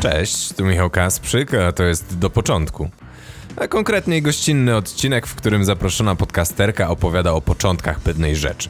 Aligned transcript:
Cześć, 0.00 0.52
tu 0.52 0.64
Michał 0.64 0.90
Kasprzyk, 0.90 1.54
a 1.54 1.72
to 1.72 1.82
jest 1.82 2.18
Do 2.18 2.30
Początku. 2.30 2.90
A 3.56 3.68
konkretniej 3.68 4.22
gościnny 4.22 4.76
odcinek, 4.76 5.26
w 5.26 5.34
którym 5.34 5.64
zaproszona 5.64 6.14
podcasterka 6.14 6.90
opowiada 6.90 7.32
o 7.32 7.40
początkach 7.40 8.00
pewnej 8.00 8.36
rzeczy. 8.36 8.68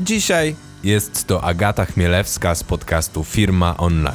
Dzisiaj 0.00 0.56
jest 0.84 1.26
to 1.26 1.44
Agata 1.44 1.84
Chmielewska 1.84 2.54
z 2.54 2.64
podcastu 2.64 3.24
Firma 3.24 3.76
Online. 3.76 4.14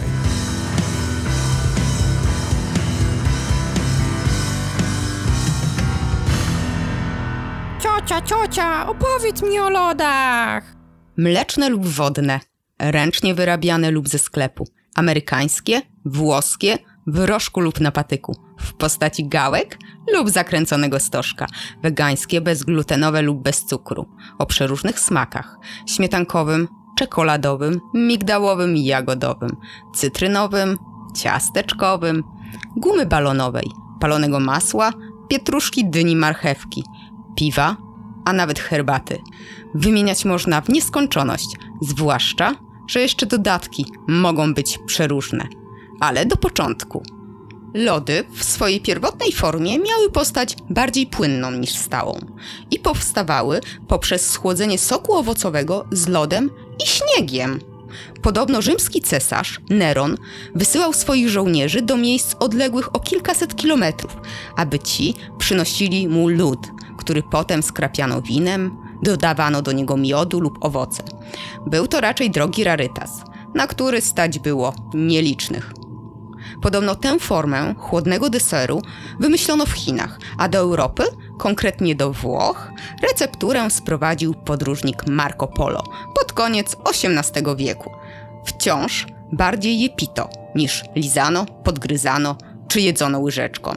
Ciocia, 7.81 8.21
ciocia, 8.21 8.87
opowiedz 8.87 9.41
mi 9.41 9.59
o 9.59 9.69
lodach. 9.69 10.63
Mleczne 11.17 11.69
lub 11.69 11.87
wodne, 11.87 12.39
ręcznie 12.79 13.35
wyrabiane 13.35 13.91
lub 13.91 14.09
ze 14.09 14.19
sklepu, 14.19 14.67
amerykańskie, 14.95 15.81
włoskie, 16.05 16.77
w 17.07 17.19
rożku 17.19 17.59
lub 17.59 17.79
na 17.79 17.91
patyku, 17.91 18.35
w 18.59 18.73
postaci 18.73 19.27
gałek 19.27 19.79
lub 20.13 20.29
zakręconego 20.29 20.99
stożka, 20.99 21.45
wegańskie, 21.83 22.41
bezglutenowe 22.41 23.21
lub 23.21 23.41
bez 23.41 23.65
cukru, 23.65 24.05
o 24.37 24.45
przeróżnych 24.45 24.99
smakach, 24.99 25.57
śmietankowym, 25.87 26.67
czekoladowym, 26.97 27.81
migdałowym 27.93 28.77
i 28.77 28.85
jagodowym, 28.85 29.49
cytrynowym, 29.95 30.77
ciasteczkowym, 31.15 32.23
gumy 32.77 33.05
balonowej, 33.05 33.71
palonego 33.99 34.39
masła, 34.39 34.91
pietruszki, 35.29 35.89
dyni, 35.89 36.15
marchewki, 36.15 36.83
piwa, 37.35 37.77
a 38.25 38.33
nawet 38.33 38.59
herbaty. 38.59 39.21
Wymieniać 39.75 40.25
można 40.25 40.61
w 40.61 40.69
nieskończoność, 40.69 41.47
zwłaszcza, 41.81 42.55
że 42.87 43.01
jeszcze 43.01 43.25
dodatki 43.25 43.85
mogą 44.07 44.53
być 44.53 44.79
przeróżne. 44.85 45.47
Ale 45.99 46.25
do 46.25 46.37
początku. 46.37 47.03
Lody 47.73 48.23
w 48.33 48.43
swojej 48.43 48.81
pierwotnej 48.81 49.31
formie 49.31 49.79
miały 49.79 50.11
postać 50.11 50.55
bardziej 50.69 51.07
płynną 51.07 51.51
niż 51.51 51.75
stałą 51.75 52.19
i 52.71 52.79
powstawały 52.79 53.61
poprzez 53.87 54.29
schłodzenie 54.29 54.77
soku 54.77 55.13
owocowego 55.13 55.85
z 55.91 56.07
lodem 56.07 56.49
i 56.83 56.87
śniegiem. 56.87 57.59
Podobno 58.21 58.61
rzymski 58.61 59.01
cesarz 59.01 59.59
Neron 59.69 60.17
wysyłał 60.55 60.93
swoich 60.93 61.29
żołnierzy 61.29 61.81
do 61.81 61.97
miejsc 61.97 62.35
odległych 62.39 62.95
o 62.95 62.99
kilkaset 62.99 63.55
kilometrów, 63.55 64.17
aby 64.57 64.79
ci 64.79 65.13
przynosili 65.37 66.07
mu 66.07 66.27
lód, 66.27 66.59
który 66.97 67.23
potem 67.23 67.63
skrapiano 67.63 68.21
winem, 68.21 68.77
dodawano 69.03 69.61
do 69.61 69.71
niego 69.71 69.97
miodu 69.97 70.39
lub 70.39 70.65
owoce. 70.65 71.03
Był 71.67 71.87
to 71.87 72.01
raczej 72.01 72.29
drogi 72.31 72.63
rarytas, 72.63 73.11
na 73.53 73.67
który 73.67 74.01
stać 74.01 74.39
było 74.39 74.73
nielicznych. 74.93 75.73
Podobno 76.61 76.95
tę 76.95 77.19
formę 77.19 77.75
chłodnego 77.77 78.29
deseru 78.29 78.81
wymyślono 79.19 79.65
w 79.65 79.71
Chinach, 79.71 80.19
a 80.37 80.47
do 80.47 80.57
Europy, 80.57 81.03
konkretnie 81.39 81.95
do 81.95 82.13
Włoch, 82.13 82.71
recepturę 83.03 83.69
sprowadził 83.69 84.33
podróżnik 84.33 85.07
Marco 85.07 85.47
Polo 85.47 85.83
pod 86.15 86.33
koniec 86.33 86.75
XVIII 86.85 87.55
wieku. 87.55 87.91
Wciąż 88.45 89.07
bardziej 89.31 89.79
je 89.79 89.89
pito 89.89 90.29
niż 90.55 90.83
lizano, 90.95 91.45
podgryzano 91.45 92.37
czy 92.67 92.81
jedzono 92.81 93.19
łyżeczką. 93.19 93.75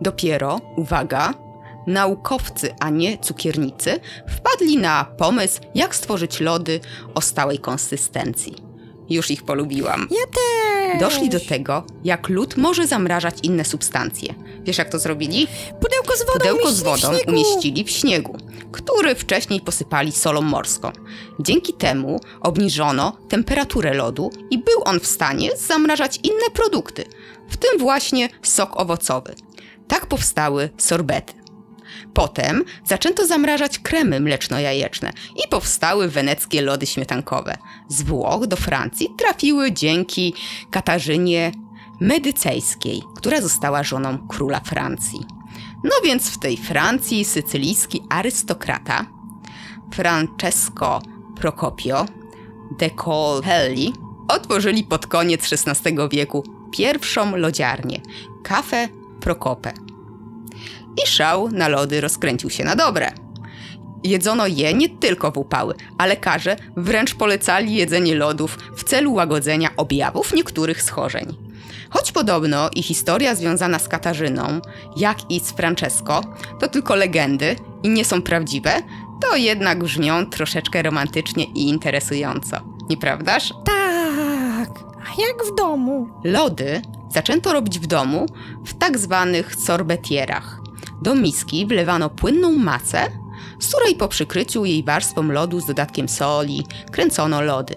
Dopiero, 0.00 0.60
uwaga, 0.76 1.34
naukowcy, 1.86 2.74
a 2.80 2.90
nie 2.90 3.18
cukiernicy, 3.18 4.00
wpadli 4.28 4.78
na 4.78 5.04
pomysł, 5.04 5.60
jak 5.74 5.94
stworzyć 5.94 6.40
lody 6.40 6.80
o 7.14 7.20
stałej 7.20 7.58
konsystencji. 7.58 8.56
Już 9.10 9.30
ich 9.30 9.42
polubiłam. 9.42 10.08
Ja 10.10 10.26
też. 10.26 10.65
Doszli 11.00 11.28
do 11.28 11.40
tego, 11.40 11.84
jak 12.04 12.28
lód 12.28 12.56
może 12.56 12.86
zamrażać 12.86 13.34
inne 13.42 13.64
substancje. 13.64 14.34
Wiesz, 14.62 14.78
jak 14.78 14.90
to 14.90 14.98
zrobili? 14.98 15.46
Pudełko 15.80 16.16
z 16.16 16.26
wodą 16.26 16.32
Pudełko 16.38 16.72
z 16.72 16.80
w 16.80 16.84
wodą 16.84 17.08
śniegu. 17.14 17.30
umieścili 17.30 17.84
w 17.84 17.90
śniegu, 17.90 18.36
który 18.72 19.14
wcześniej 19.14 19.60
posypali 19.60 20.12
solą 20.12 20.42
morską. 20.42 20.92
Dzięki 21.40 21.72
temu 21.72 22.20
obniżono 22.40 23.16
temperaturę 23.28 23.94
lodu 23.94 24.30
i 24.50 24.58
był 24.58 24.82
on 24.84 25.00
w 25.00 25.06
stanie 25.06 25.50
zamrażać 25.56 26.20
inne 26.22 26.50
produkty, 26.54 27.04
w 27.48 27.56
tym 27.56 27.78
właśnie 27.78 28.28
sok 28.42 28.80
owocowy. 28.80 29.34
Tak 29.88 30.06
powstały 30.06 30.70
sorbety. 30.78 31.32
Potem 32.14 32.64
zaczęto 32.84 33.26
zamrażać 33.26 33.78
kremy 33.78 34.20
mleczno-jajeczne 34.20 35.12
i 35.44 35.48
powstały 35.48 36.08
weneckie 36.08 36.62
lody 36.62 36.86
śmietankowe. 36.86 37.56
Z 37.88 38.02
Włoch 38.02 38.46
do 38.46 38.56
Francji 38.56 39.08
trafiły 39.18 39.72
dzięki 39.72 40.34
Katarzynie 40.70 41.52
Medycejskiej, 42.00 43.02
która 43.16 43.40
została 43.40 43.82
żoną 43.82 44.18
króla 44.28 44.60
Francji. 44.60 45.20
No 45.84 45.90
więc 46.04 46.30
w 46.30 46.38
tej 46.38 46.56
Francji 46.56 47.24
sycylijski 47.24 48.02
arystokrata 48.08 49.06
Francesco 49.92 51.00
Procopio 51.36 52.06
de 52.78 52.90
Colpelli 52.90 53.92
otworzyli 54.28 54.84
pod 54.84 55.06
koniec 55.06 55.52
XVI 55.52 55.96
wieku 56.10 56.44
pierwszą 56.72 57.36
lodziarnię 57.36 58.00
Cafe 58.42 58.88
Procope 59.20 59.85
i 61.04 61.08
szał 61.08 61.48
na 61.48 61.68
lody 61.68 62.00
rozkręcił 62.00 62.50
się 62.50 62.64
na 62.64 62.76
dobre. 62.76 63.12
Jedzono 64.04 64.46
je 64.46 64.74
nie 64.74 64.88
tylko 64.88 65.30
w 65.30 65.38
upały, 65.38 65.74
a 65.98 66.06
lekarze 66.06 66.56
wręcz 66.76 67.14
polecali 67.14 67.74
jedzenie 67.74 68.14
lodów 68.14 68.58
w 68.76 68.84
celu 68.84 69.12
łagodzenia 69.12 69.70
objawów 69.76 70.34
niektórych 70.34 70.82
schorzeń. 70.82 71.36
Choć 71.90 72.12
podobno 72.12 72.70
i 72.74 72.82
historia 72.82 73.34
związana 73.34 73.78
z 73.78 73.88
Katarzyną, 73.88 74.60
jak 74.96 75.30
i 75.30 75.40
z 75.40 75.50
Francesco, 75.50 76.20
to 76.60 76.68
tylko 76.68 76.94
legendy 76.94 77.56
i 77.82 77.88
nie 77.88 78.04
są 78.04 78.22
prawdziwe, 78.22 78.72
to 79.22 79.36
jednak 79.36 79.84
brzmią 79.84 80.26
troszeczkę 80.26 80.82
romantycznie 80.82 81.44
i 81.44 81.68
interesująco. 81.68 82.56
Nieprawdaż? 82.90 83.48
Tak. 83.64 84.70
A 85.06 85.20
jak 85.20 85.52
w 85.52 85.54
domu? 85.54 86.08
Lody 86.24 86.82
zaczęto 87.14 87.52
robić 87.52 87.78
w 87.78 87.86
domu 87.86 88.26
w 88.66 88.74
tak 88.74 88.98
zwanych 88.98 89.54
sorbetierach. 89.54 90.60
Do 91.02 91.14
miski 91.14 91.66
wlewano 91.66 92.10
płynną 92.10 92.52
masę, 92.52 93.06
z 93.60 93.68
której 93.68 93.94
po 93.94 94.08
przykryciu 94.08 94.64
jej 94.64 94.84
warstwą 94.84 95.22
lodu 95.22 95.60
z 95.60 95.66
dodatkiem 95.66 96.08
soli 96.08 96.66
kręcono 96.90 97.40
lody. 97.40 97.74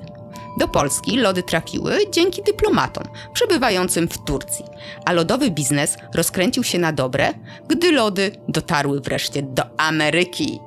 Do 0.60 0.68
Polski 0.68 1.18
lody 1.18 1.44
trafiły 1.44 2.00
dzięki 2.12 2.44
dyplomatom 2.44 3.04
przebywającym 3.34 4.08
w 4.08 4.18
Turcji, 4.18 4.66
a 5.06 5.14
lodowy 5.14 5.52
biznes 5.52 5.98
rozkręcił 6.16 6.64
się 6.64 6.80
na 6.80 6.94
dobre, 6.94 7.34
gdy 7.68 7.92
lody 7.92 8.32
dotarły 8.48 9.02
wreszcie 9.02 9.42
do 9.42 9.64
Ameryki. 9.78 10.60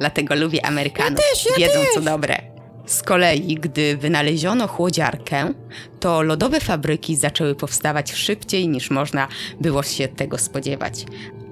Dlatego 0.00 0.34
lubię 0.34 0.66
Amerykanów. 0.66 1.18
Ja 1.18 1.34
też, 1.34 1.46
ja 1.58 1.66
Wiedzą 1.66 1.80
co 1.94 2.00
dobre. 2.00 2.36
Z 2.86 3.02
kolei, 3.02 3.54
gdy 3.54 3.96
wynaleziono 3.96 4.66
chłodziarkę, 4.66 5.54
to 6.00 6.22
lodowe 6.22 6.60
fabryki 6.60 7.16
zaczęły 7.16 7.54
powstawać 7.54 8.12
szybciej 8.12 8.68
niż 8.68 8.90
można 8.90 9.28
było 9.60 9.82
się 9.82 10.08
tego 10.08 10.38
spodziewać. 10.38 11.04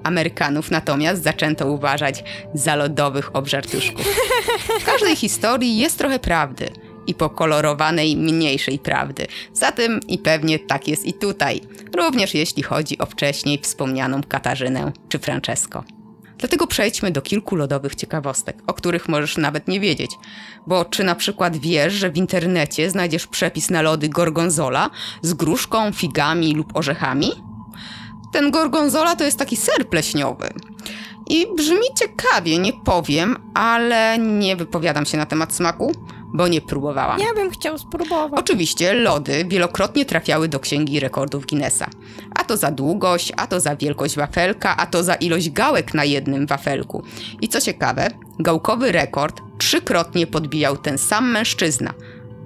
Amerykanów 0.03 0.71
natomiast 0.71 1.23
zaczęto 1.23 1.71
uważać 1.71 2.23
za 2.53 2.75
lodowych 2.75 3.35
obżartuszków. 3.35 4.05
W 4.79 4.85
każdej 4.85 5.15
historii 5.15 5.77
jest 5.77 5.97
trochę 5.97 6.19
prawdy 6.19 6.69
i 7.07 7.13
pokolorowanej 7.13 8.17
mniejszej 8.17 8.79
prawdy. 8.79 9.27
Zatem 9.53 9.99
i 10.07 10.17
pewnie 10.17 10.59
tak 10.59 10.87
jest 10.87 11.05
i 11.05 11.13
tutaj, 11.13 11.61
również 11.97 12.33
jeśli 12.33 12.63
chodzi 12.63 12.97
o 12.97 13.05
wcześniej 13.05 13.59
wspomnianą 13.61 14.23
Katarzynę 14.23 14.91
czy 15.09 15.19
Francesco. 15.19 15.83
Dlatego 16.37 16.67
przejdźmy 16.67 17.11
do 17.11 17.21
kilku 17.21 17.55
lodowych 17.55 17.95
ciekawostek, 17.95 18.57
o 18.67 18.73
których 18.73 19.09
możesz 19.09 19.37
nawet 19.37 19.67
nie 19.67 19.79
wiedzieć. 19.79 20.11
Bo 20.67 20.85
czy 20.85 21.03
na 21.03 21.15
przykład 21.15 21.57
wiesz, 21.57 21.93
że 21.93 22.11
w 22.11 22.17
internecie 22.17 22.89
znajdziesz 22.89 23.27
przepis 23.27 23.69
na 23.69 23.81
lody 23.81 24.09
gorgonzola 24.09 24.89
z 25.21 25.33
gruszką, 25.33 25.91
figami 25.91 26.55
lub 26.55 26.77
orzechami? 26.77 27.31
Ten 28.31 28.51
gorgonzola 28.51 29.15
to 29.15 29.23
jest 29.23 29.39
taki 29.39 29.55
ser 29.55 29.89
pleśniowy. 29.89 30.49
I 31.29 31.47
brzmi 31.55 31.85
ciekawie, 31.95 32.59
nie 32.59 32.73
powiem, 32.73 33.35
ale 33.53 34.17
nie 34.19 34.55
wypowiadam 34.55 35.05
się 35.05 35.17
na 35.17 35.25
temat 35.25 35.53
smaku, 35.53 35.91
bo 36.33 36.47
nie 36.47 36.61
próbowałam. 36.61 37.19
Ja 37.19 37.33
bym 37.35 37.49
chciał 37.49 37.77
spróbować. 37.77 38.39
Oczywiście 38.39 38.93
lody 38.93 39.45
wielokrotnie 39.47 40.05
trafiały 40.05 40.47
do 40.47 40.59
księgi 40.59 40.99
rekordów 40.99 41.45
Guinnessa. 41.45 41.89
A 42.35 42.43
to 42.43 42.57
za 42.57 42.71
długość, 42.71 43.31
a 43.37 43.47
to 43.47 43.59
za 43.59 43.75
wielkość 43.75 44.15
wafelka, 44.15 44.77
a 44.77 44.85
to 44.85 45.03
za 45.03 45.15
ilość 45.15 45.49
gałek 45.49 45.93
na 45.93 46.03
jednym 46.03 46.47
wafelku. 46.47 47.03
I 47.41 47.47
co 47.47 47.61
ciekawe, 47.61 48.07
gałkowy 48.39 48.91
rekord 48.91 49.41
trzykrotnie 49.57 50.27
podbijał 50.27 50.77
ten 50.77 50.97
sam 50.97 51.31
mężczyzna. 51.31 51.93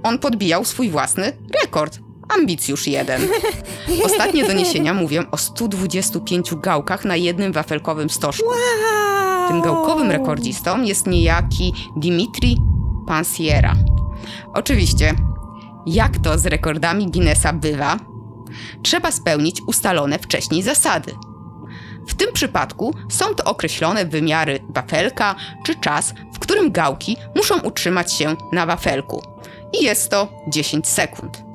On 0.03 0.19
podbijał 0.19 0.65
swój 0.65 0.89
własny 0.89 1.33
rekord. 1.62 2.00
Ambicjusz 2.30 2.88
jeden. 2.88 3.22
Ostatnie 4.06 4.48
doniesienia 4.48 4.94
mówią 4.94 5.24
o 5.31 5.38
125 5.38 6.56
gałkach 6.56 7.06
na 7.06 7.16
jednym 7.16 7.54
wafelkowym 7.54 8.10
stożku. 8.10 8.46
Wow. 8.46 9.48
Tym 9.48 9.62
gałkowym 9.62 10.12
rekordzistą 10.12 10.81
jest 10.81 11.08
niejaki 11.08 11.74
Dimitri 11.98 12.58
Pansiera. 13.08 13.75
Oczywiście, 14.54 15.14
jak 15.86 16.18
to 16.18 16.40
z 16.40 16.46
rekordami 16.46 17.12
Guinnessa 17.12 17.54
bywa, 17.54 18.00
trzeba 18.84 19.12
spełnić 19.12 19.62
ustalone 19.68 20.20
wcześniej 20.20 20.64
zasady. 20.64 21.16
W 22.08 22.14
tym 22.14 22.34
przypadku 22.34 22.94
są 23.10 23.36
to 23.36 23.44
określone 23.44 24.06
wymiary 24.06 24.60
wafelka 24.70 25.36
czy 25.66 25.75
czas, 25.75 26.14
w 26.34 26.40
którym 26.40 26.72
gałki 26.72 27.18
muszą 27.36 27.60
utrzymać 27.60 28.14
się 28.14 28.36
na 28.52 28.66
wafelku. 28.66 29.22
I 29.80 29.84
jest 29.84 30.10
to 30.10 30.28
10 30.48 30.88
sekund. 30.88 31.52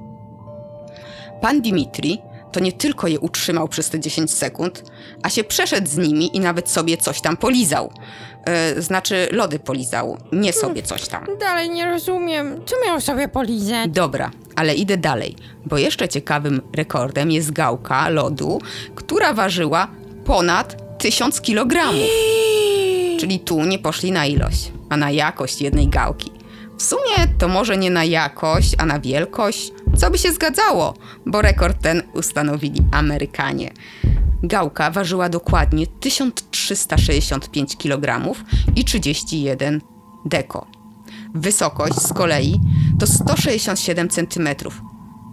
Pan 1.41 1.63
Dimitri 1.63 2.23
to 2.53 2.61
nie 2.61 2.73
tylko 2.73 3.09
je 3.09 3.21
utrzymał 3.21 3.69
przez 3.69 3.91
te 3.91 4.01
10 4.01 4.35
sekund, 4.35 4.85
a 5.23 5.31
się 5.31 5.45
przeszedł 5.45 5.89
z 5.89 5.97
nimi 5.97 6.37
i 6.37 6.41
nawet 6.41 6.71
sobie 6.71 6.97
coś 6.97 7.21
tam 7.21 7.37
polizał. 7.37 7.93
Yy, 8.75 8.83
znaczy, 8.83 9.29
lody 9.33 9.59
polizał, 9.59 10.19
nie 10.33 10.53
sobie 10.53 10.83
coś 10.83 11.09
tam. 11.09 11.27
Dalej 11.41 11.71
nie 11.71 11.87
rozumiem. 11.87 12.61
Co 12.67 12.77
miał 12.87 13.01
sobie 13.01 13.29
polizać? 13.29 13.91
Dobra, 13.91 14.31
ale 14.57 14.75
idę 14.75 14.97
dalej, 14.97 15.37
bo 15.67 15.79
jeszcze 15.79 16.09
ciekawym 16.09 16.61
rekordem 16.77 17.31
jest 17.31 17.53
gałka 17.53 18.09
lodu, 18.09 18.61
która 18.95 19.33
ważyła 19.33 19.89
ponad 20.25 20.99
1000 20.99 21.41
kg. 21.41 21.93
Czyli 23.21 23.41
tu 23.41 23.65
nie 23.65 23.79
poszli 23.79 24.13
na 24.13 24.27
ilość, 24.27 24.73
a 24.89 24.97
na 24.97 25.11
jakość 25.11 25.61
jednej 25.61 25.89
gałki. 25.89 26.31
W 26.79 26.83
sumie 26.83 27.29
to 27.39 27.49
może 27.49 27.77
nie 27.77 27.91
na 27.91 28.05
jakość, 28.05 28.75
a 28.79 28.87
na 28.87 29.01
wielkość, 29.01 29.73
co 29.99 30.11
by 30.11 30.19
się 30.19 30.33
zgadzało, 30.33 30.95
bo 31.27 31.43
rekord 31.43 31.83
ten 31.83 32.03
ustanowili 32.15 32.81
Amerykanie. 32.93 33.71
Gałka 34.43 34.91
ważyła 34.91 35.29
dokładnie 35.29 35.87
1365 35.87 37.77
kg 37.77 38.35
i 38.77 38.85
31 38.85 39.81
deko. 40.25 40.67
Wysokość 41.35 41.95
z 41.95 42.13
kolei 42.13 42.61
to 42.99 43.07
167 43.07 44.09
cm. 44.09 44.49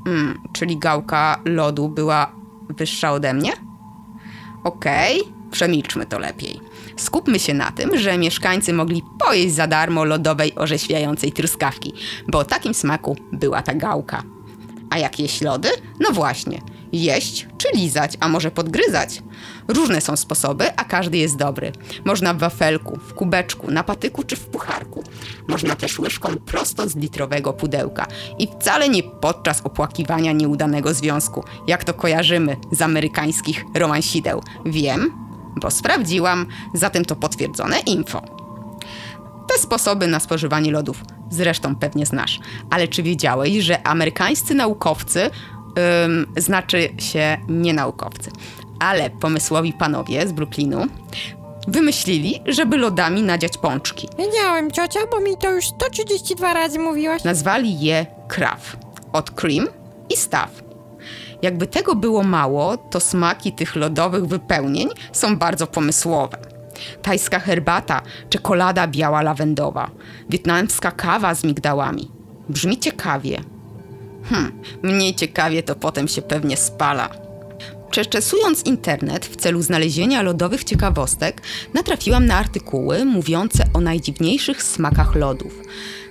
Mm, 0.07 0.39
czyli 0.53 0.77
gałka 0.77 1.41
lodu 1.45 1.89
była 1.89 2.31
wyższa 2.69 3.12
ode 3.12 3.33
mnie? 3.33 3.51
Okej, 4.63 5.21
przemilczmy 5.51 6.06
to 6.06 6.19
lepiej. 6.19 6.59
Skupmy 6.95 7.39
się 7.39 7.53
na 7.53 7.71
tym, 7.71 7.97
że 7.97 8.17
mieszkańcy 8.17 8.73
mogli 8.73 9.03
pojeść 9.19 9.53
za 9.53 9.67
darmo 9.67 10.06
lodowej 10.06 10.56
orzeźwiającej 10.56 11.31
truskawki, 11.31 11.94
bo 12.27 12.39
o 12.39 12.45
takim 12.45 12.73
smaku 12.73 13.17
była 13.31 13.62
ta 13.62 13.73
gałka. 13.73 14.35
A 14.95 14.97
jak 14.97 15.19
jeść 15.19 15.42
lody? 15.42 15.69
No 16.00 16.12
właśnie, 16.12 16.62
jeść 16.92 17.47
czy 17.57 17.68
lizać, 17.74 18.18
a 18.19 18.30
może 18.30 18.51
podgryzać. 18.51 19.24
Różne 19.68 20.01
są 20.01 20.15
sposoby, 20.15 20.75
a 20.75 20.83
każdy 20.83 21.18
jest 21.18 21.38
dobry. 21.38 21.71
Można 22.06 22.33
w 22.33 22.38
wafelku, 22.38 23.00
w 23.07 23.13
kubeczku, 23.13 23.71
na 23.71 23.83
patyku 23.83 24.24
czy 24.24 24.36
w 24.36 24.45
pucharku. 24.45 25.03
Można 25.47 25.75
też 25.75 26.00
łyżką 26.00 26.30
prosto 26.45 26.89
z 26.89 26.95
litrowego 26.95 27.53
pudełka. 27.53 28.07
I 28.39 28.47
wcale 28.47 28.89
nie 28.89 29.03
podczas 29.03 29.62
opłakiwania 29.62 30.31
nieudanego 30.31 30.94
związku, 30.94 31.44
jak 31.68 31.83
to 31.83 31.94
kojarzymy 31.94 32.57
z 32.71 32.81
amerykańskich 32.81 33.65
romansideł. 33.74 34.44
Wiem, 34.65 35.12
bo 35.62 35.71
sprawdziłam, 35.71 36.45
zatem 36.74 37.06
to 37.06 37.15
potwierdzone 37.15 37.80
info. 37.80 38.21
Te 39.48 39.62
sposoby 39.62 40.07
na 40.07 40.19
spożywanie 40.19 40.71
lodów 40.71 41.03
zresztą 41.36 41.76
pewnie 41.76 42.06
znasz. 42.06 42.40
Ale 42.70 42.88
czy 42.88 43.04
wiedziałeś, 43.04 43.54
że 43.54 43.88
amerykańscy 43.88 44.54
naukowcy, 44.54 45.30
ym, 46.06 46.28
znaczy 46.38 46.90
się 46.98 47.38
nie 47.48 47.74
naukowcy, 47.74 48.32
ale 48.80 49.10
pomysłowi 49.10 49.74
panowie 49.74 50.28
z 50.28 50.32
Brooklynu, 50.32 50.88
wymyślili, 51.68 52.42
żeby 52.46 52.78
lodami 52.78 53.24
nadziać 53.24 53.58
pączki. 53.58 54.10
Wiedziałem, 54.18 54.72
ciocia, 54.72 55.00
bo 55.12 55.20
mi 55.20 55.38
to 55.38 55.52
już 55.52 55.68
132 55.68 56.54
razy 56.54 56.80
mówiłaś. 56.80 57.24
Nazwali 57.24 57.80
je 57.80 58.06
kraw. 58.28 58.78
Od 59.14 59.32
cream 59.32 59.68
i 60.10 60.18
staw. 60.18 60.50
Jakby 61.42 61.68
tego 61.68 61.96
było 61.96 62.24
mało, 62.24 62.78
to 62.78 63.00
smaki 63.00 63.52
tych 63.52 63.76
lodowych 63.76 64.26
wypełnień 64.26 64.90
są 65.12 65.38
bardzo 65.38 65.68
pomysłowe. 65.68 66.55
Tajska 67.01 67.39
herbata, 67.39 68.01
czekolada 68.30 68.88
biała 68.88 69.22
lawendowa, 69.22 69.92
wietnamska 70.30 70.92
kawa 70.92 71.36
z 71.36 71.44
migdałami. 71.44 72.12
Brzmi 72.50 72.80
ciekawie. 72.80 73.44
Hm, 74.30 74.51
mniej 74.83 75.16
ciekawie 75.16 75.63
to 75.63 75.75
potem 75.75 76.07
się 76.07 76.22
pewnie 76.22 76.57
spala. 76.57 77.10
Przeczesując 77.92 78.66
internet 78.66 79.25
w 79.25 79.36
celu 79.36 79.62
znalezienia 79.62 80.22
lodowych 80.22 80.63
ciekawostek, 80.63 81.42
natrafiłam 81.74 82.25
na 82.25 82.36
artykuły 82.36 83.06
mówiące 83.06 83.63
o 83.74 83.81
najdziwniejszych 83.81 84.63
smakach 84.63 85.16
lodów. 85.16 85.54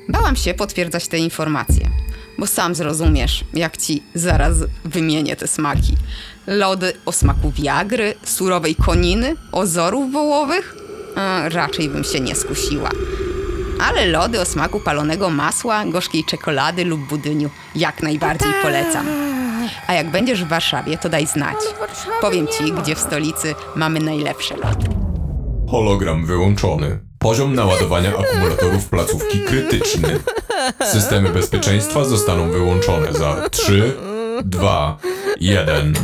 Bałam 0.09 0.37
się 0.37 0.55
potwierdzać 0.55 1.09
te 1.09 1.19
informacje, 1.19 1.91
bo 2.39 2.47
sam 2.47 2.75
zrozumiesz, 2.75 3.45
jak 3.55 3.77
ci 3.77 4.03
zaraz 4.15 4.57
wymienię 4.85 5.37
te 5.37 5.49
smaki. 5.49 5.97
Lody 6.47 6.93
o 7.07 7.13
smaku 7.13 7.51
wiagry, 7.51 8.15
surowej 8.25 8.75
koniny, 8.75 9.37
ozorów 9.53 10.13
wołowych? 10.13 10.77
E, 11.17 11.49
raczej 11.49 11.89
bym 11.89 12.05
się 12.05 12.21
nie 12.21 12.35
skusiła. 12.35 12.91
Ale 13.81 14.07
lody 14.07 14.41
o 14.41 14.45
smaku 14.45 14.81
palonego 14.81 15.31
masła, 15.31 15.85
gorzkiej 15.85 16.25
czekolady 16.25 16.85
lub 16.85 17.01
budyniu 17.09 17.51
jak 17.75 18.03
najbardziej 18.03 18.53
polecam. 18.63 19.07
A 19.87 19.93
jak 19.93 20.11
będziesz 20.11 20.45
w 20.45 20.49
Warszawie, 20.49 20.99
to 20.99 21.09
daj 21.09 21.27
znać. 21.27 21.57
Powiem 22.21 22.47
ci, 22.47 22.73
gdzie 22.73 22.95
w 22.95 22.99
stolicy 22.99 23.55
mamy 23.77 24.01
najlepsze 24.01 24.57
lody. 24.57 24.87
Hologram 25.71 26.27
wyłączony. 26.27 26.99
Poziom 27.19 27.55
naładowania 27.55 28.13
akumulatorów 28.19 28.89
placówki 28.89 29.41
krytyczny. 29.41 30.21
Systemy 30.93 31.29
bezpieczeństwa 31.31 32.05
zostaną 32.05 32.51
wyłączone 32.51 33.13
za 33.13 33.49
3, 33.51 33.97
2, 34.45 34.99
1. 35.41 35.95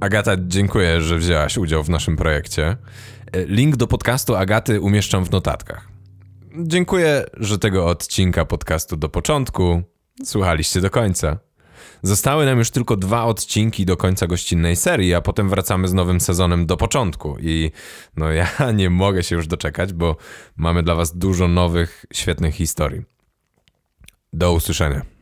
Agata, 0.00 0.32
dziękuję, 0.46 1.00
że 1.00 1.18
wzięłaś 1.18 1.56
udział 1.56 1.84
w 1.84 1.90
naszym 1.90 2.16
projekcie. 2.16 2.76
E, 3.32 3.44
Link 3.44 3.76
do 3.76 3.86
podcastu 3.86 4.36
Agaty 4.36 4.80
umieszczam 4.80 5.24
w 5.24 5.30
notatkach. 5.30 5.88
Dziękuję, 6.58 7.24
że 7.36 7.58
tego 7.58 7.86
odcinka 7.86 8.44
podcastu 8.44 8.96
do 8.96 9.08
początku 9.08 9.82
słuchaliście 10.24 10.80
do 10.80 10.90
końca. 10.90 11.38
Zostały 12.02 12.46
nam 12.46 12.58
już 12.58 12.70
tylko 12.70 12.96
dwa 12.96 13.24
odcinki 13.24 13.86
do 13.86 13.96
końca 13.96 14.26
gościnnej 14.26 14.76
serii, 14.76 15.14
a 15.14 15.20
potem 15.20 15.48
wracamy 15.48 15.88
z 15.88 15.92
nowym 15.92 16.20
sezonem 16.20 16.66
do 16.66 16.76
początku. 16.76 17.36
I 17.40 17.70
no 18.16 18.32
ja 18.32 18.48
nie 18.74 18.90
mogę 18.90 19.22
się 19.22 19.36
już 19.36 19.46
doczekać, 19.46 19.92
bo 19.92 20.16
mamy 20.56 20.82
dla 20.82 20.94
Was 20.94 21.18
dużo 21.18 21.48
nowych, 21.48 22.06
świetnych 22.12 22.54
historii. 22.54 23.02
Do 24.32 24.52
usłyszenia. 24.52 25.17